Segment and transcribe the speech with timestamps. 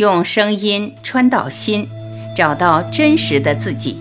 [0.00, 1.86] 用声音穿到心，
[2.34, 3.98] 找到真实的自己。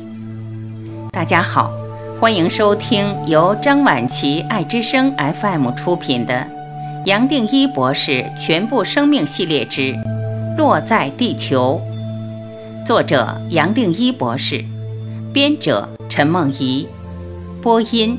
[1.12, 1.74] 大家好，
[2.22, 6.35] 欢迎收听由张晚琪爱之声 FM 出品的
[7.05, 9.93] 《杨定一博士全部生命系列之
[10.57, 11.82] 落在地球》，
[12.88, 14.63] 作者杨定一博士，
[15.34, 16.88] 编者陈梦怡，
[17.61, 18.18] 播音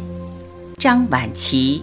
[0.77, 1.83] 张晚琪。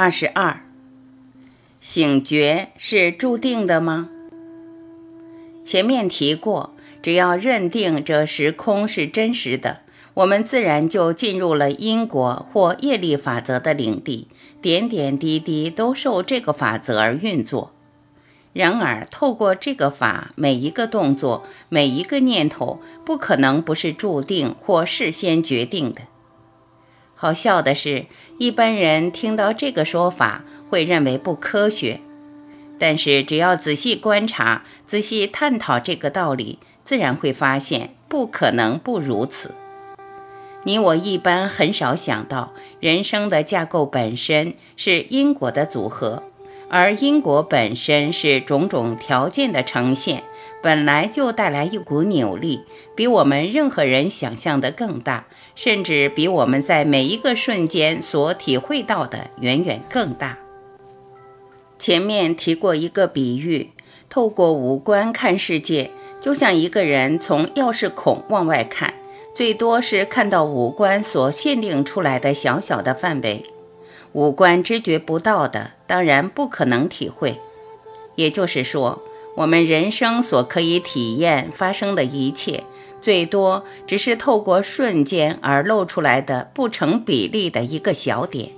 [0.00, 0.60] 二十二，
[1.80, 4.08] 醒觉是注定的吗？
[5.64, 9.80] 前面提过，只要认定这时空是真实的，
[10.14, 14.28] 我们自然就进入了因果或业力法则的领地，
[14.62, 17.72] 点点滴滴都受这个法则而运作。
[18.52, 26.02] 然而，透过这个法，每一个动作、每一个念头，不可能不是注定或事先决定的。
[27.20, 28.06] 好笑的是，
[28.38, 31.98] 一般人听到这个说法会认为不科学，
[32.78, 39.50] 但是只要仔细观察、仔细探讨这个道理，自然会发现不可能不如此。
[40.62, 46.22] 你我一般很少想到，人生的架构本身是因果的组合，
[46.68, 50.22] 而因果本身是种种条件的呈现，
[50.62, 52.60] 本来就带来一股扭力，
[52.94, 55.26] 比我们任何人想象的更大。
[55.58, 60.38] 甚至比我们在每一个瞬间所体会到的远远更大。
[61.80, 63.72] 前面提过一个比喻，
[64.08, 68.94] 透过五官看世界，就像一个人从钥匙孔往外看，
[69.34, 73.44] 最多是看到五官所限定出来的小小的范围，
[74.12, 77.40] 五官知觉不到的，当然不可能体会。
[78.14, 79.02] 也就是说，
[79.34, 82.62] 我们人生所可以体验发生的一切。
[83.00, 88.50] 最多只是透过瞬间而露出来的不成比例的一个小点。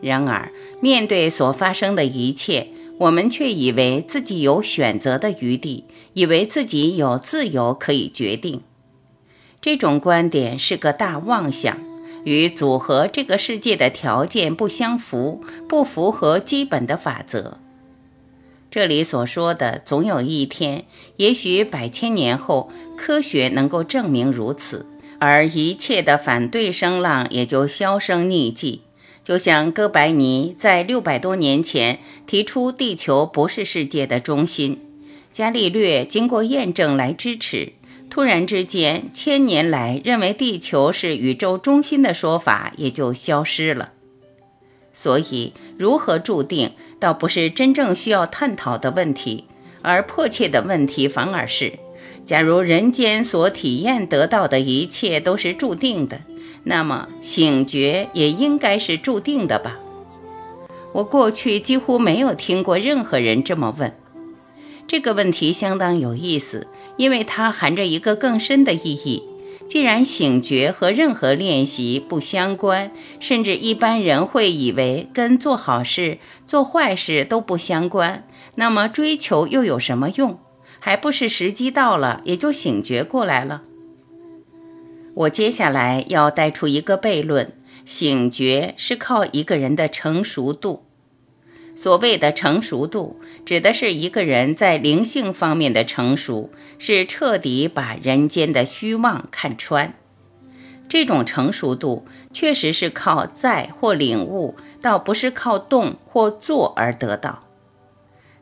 [0.00, 8.62] 然而，面对所发生的一切，我们却以为自己有选择的余地，以为自己有自由可以决定。
[9.60, 11.78] 这种观点是个大妄想，
[12.24, 17.58] 与组合这个世界的条件不相符，不符合基本的法则。
[18.72, 20.86] 这里所说的总有一天，
[21.18, 24.86] 也许百千年后，科学能够证明如此，
[25.18, 28.80] 而一切的反对声浪也就销声匿迹。
[29.22, 34.80] 就像哥白尼在六百多年前提出地球不是世界的中心，
[35.30, 37.74] 伽利略经过验证来支持，
[38.08, 43.92] 突然之间，千年来认为地球是宇宙中心的说法也就消失了。
[44.92, 46.72] 所以，如何注定？
[46.98, 49.46] 倒不是真正需要探讨的问题，
[49.82, 51.78] 而迫切的问题反而是：
[52.24, 56.20] 假如人间所体验得到的一切都是注定的，
[56.62, 59.78] 那么醒觉也应该是注定的吧？
[60.92, 63.92] 我过去几乎没有听过任何人这么问。
[64.86, 69.24] 这个问题相当有意思，因为它含着一个更深的意义。
[69.72, 80.38] 既然醒觉和任何练习不相关，甚至一般人会以为跟做好事、做坏事都不相关，那么追求又有什么用？
[80.78, 83.62] 还不是时机到了，也就醒觉过来了。
[85.14, 87.54] 我接下来要带出一个悖论：
[87.86, 90.84] 醒觉是靠一个人的成熟度。
[91.74, 99.94] 所谓的成熟度，指的是一个人在灵性方面的成熟，是彻底把人间的虚妄看穿。
[100.88, 107.40] 这种成熟度确实是靠在或领悟，倒不是靠动或做而得到。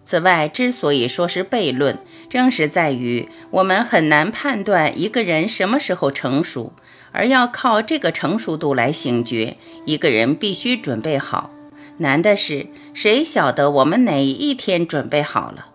[0.05, 1.99] 此外，之所以说是悖论，
[2.29, 6.73] 正是在于我们很难判断一个人什么时候成熟，
[7.13, 11.53] 而要靠这个成熟度来醒觉，一个人必须准备好。
[12.01, 15.67] 难的是，谁晓得我们哪一天准备好了？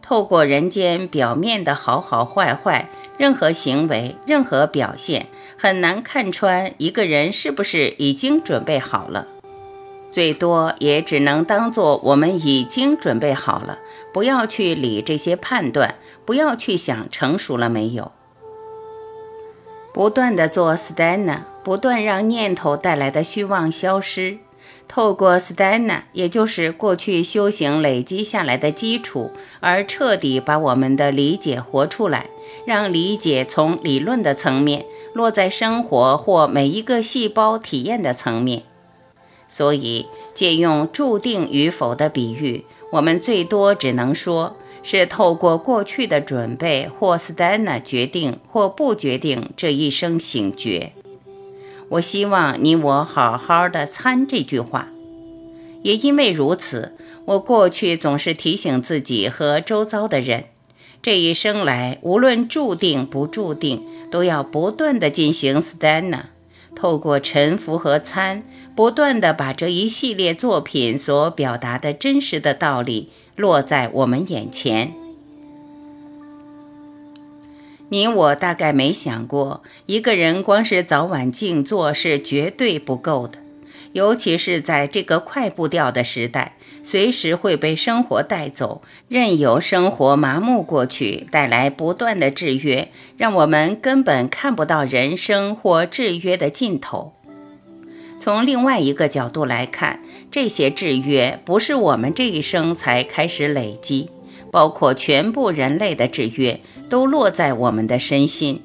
[0.00, 2.88] 透过人间表面的好好坏坏，
[3.18, 5.26] 任何行为、任何表现，
[5.58, 9.26] 很难看穿一个人是不是已经准备好了。
[10.12, 13.80] 最多也只能当做我们已经准备好了，
[14.12, 18.12] 不要去理这些判断，不要去想成熟了没有。
[19.92, 24.38] 不断的做 stand，不断让念头带来的虚妄消失。
[24.88, 29.30] 透过 stana，也就是过去修行累积下来的基础，
[29.60, 32.30] 而彻底把我们的理解活出来，
[32.64, 38.62] 让理解从理论的层面落在生活或每一个细胞体验的层面。
[39.48, 50.92] 所以，借用注定与否的比喻，我们最多只能说是透过过去的准备或 stana 决定或不决定这一生醒觉。
[51.90, 54.88] 我希望你我好好的参这句话。
[55.82, 56.96] 也因为如此，
[57.26, 60.46] 我过去总是提醒自己和周遭的人，
[61.00, 66.22] 这一生来无论注定不注定，都要不断的进行 stanna，
[66.74, 68.42] 透过沉浮和参，
[68.74, 74.92] 不断的把这一系列作品所表达的真实的道理落在我们眼前。
[77.88, 83.38] 你我大概没想过，一个人光是早晚静坐是绝对不够的，
[83.92, 97.12] 尤其是在这个快步调的时代，随时会被生活带走，任由生活麻木过去，带来不断的制约，让我们根本看不到人生或制约的尽头。
[98.18, 100.00] 从另外一个角度来看，
[100.32, 104.10] 这些制约不是我们这一生才开始累积。
[104.50, 108.62] 包括全部人类的制约，都落在我们的身心。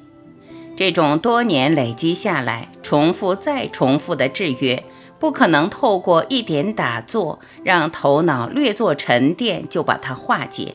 [0.76, 4.82] 这种多年累积下来、重复再重复的制约，
[5.18, 10.74] 不可能透过一点打坐，让头脑略作沉淀就把它化解。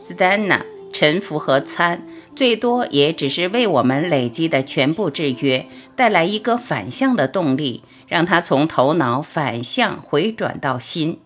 [0.00, 0.62] Stana
[0.92, 11.20] 沉浮和参，最多也只是为我们累积的全部制约带来一个反向的动力，让它从头脑反向回转到心。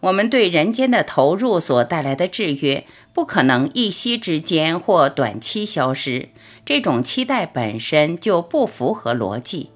[0.00, 6.30] 我们对人间的投入所带来的制约，不可能一夕之间或短期消失。
[6.64, 9.70] 这种期待本身就不符合逻辑。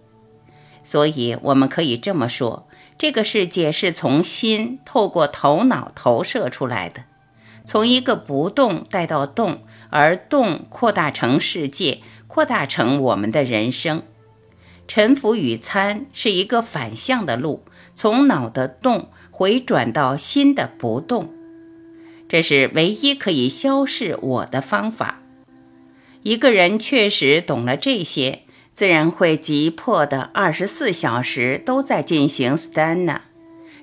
[0.83, 2.67] 所以，我们可以这么说：
[2.97, 7.05] 这个世界是从心透过头脑投射出来的，
[7.67, 9.61] 从一个不动带到动，
[9.91, 14.03] 而动扩大成世界，扩大成我们的人生。
[14.87, 17.63] 沉浮与参是一个反向的路，
[17.95, 19.09] 从脑的动。
[19.37, 21.35] 回转到新的不动，
[22.29, 25.23] 这是唯一可以消逝我的方法。
[26.23, 28.43] 一个人确实懂了这些，
[28.75, 33.23] 自然会急迫的二十四小时都在进行 stanna。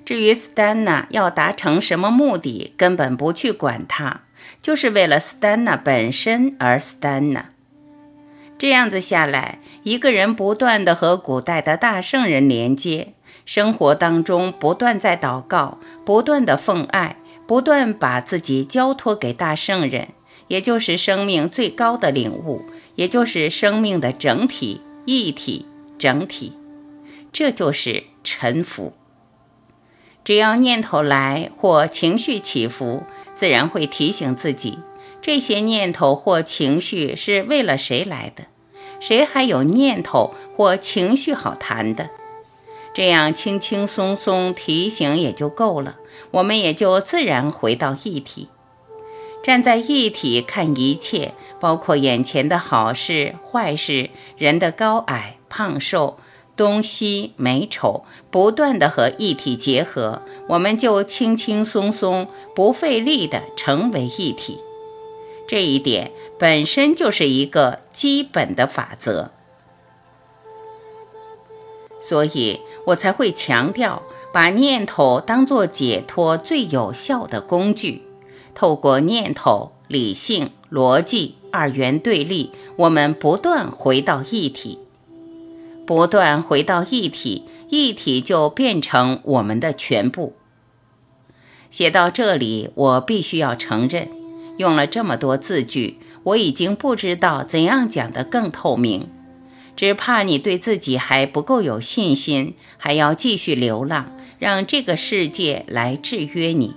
[0.06, 4.22] 至于 stanna 要达成什么目的，根本不去管它，
[4.62, 7.42] 就是为了 stanna 本身而 stanna。
[8.56, 13.12] 这样子下来，一个人不断的和古代的大圣人连接。
[13.44, 17.16] 生活当中不断在祷告，不断的奉爱，
[17.46, 20.08] 不断把自己交托给大圣人，
[20.48, 22.62] 也就是生命最高的领悟，
[22.94, 25.66] 也就是生命的整体一体
[25.98, 26.52] 整体，
[27.32, 28.92] 这就是臣服。
[30.24, 33.02] 只要念头来或情绪起伏，
[33.34, 34.78] 自然会提醒自己，
[35.20, 38.44] 这些念头或情绪是为了谁来的，
[39.00, 42.08] 谁还有念头或情绪好谈的。
[42.94, 45.96] 这样轻轻松松提醒也就够了，
[46.30, 48.48] 我们也就自然回到一体，
[49.42, 56.18] 站在一体看一切，包括眼前的好事、坏事，人的高矮、胖瘦、
[56.54, 64.60] 东西美丑，不断的和一体结合，我们就轻轻松松、不费力的成为一体。
[65.48, 69.30] 这一点本身就是一个基本的法则，
[71.98, 72.60] 所以。
[72.86, 74.02] 我才会强调，
[74.32, 78.02] 把念头当作解脱最有效的工具。
[78.54, 84.78] 透过念头、理性、逻辑二元对立，我们不断回到一体，
[85.86, 90.34] 不断回到一体，一体就变成我们的全部。
[91.70, 94.08] 写到这里，我必须要承认，
[94.58, 99.08] 用了这么多字句，我已经不知道怎样讲得更透明。
[99.74, 106.74] 只怕你对自己还不够有信心，还要继续流浪，让这个世界来制约你。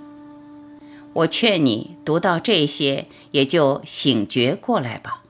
[1.12, 5.22] 我劝你读到这些，也就醒觉过来吧。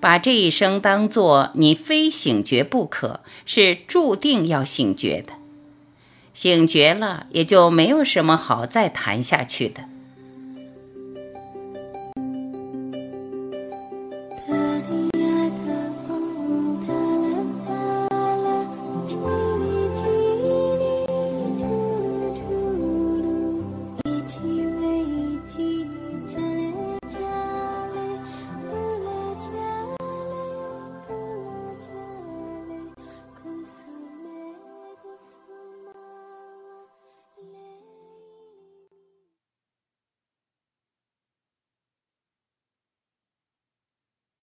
[0.00, 5.32] 把这一生当作你非醒觉不可，是注定要醒觉的。
[6.32, 9.84] 醒觉了，也就没有什么好再谈下去的。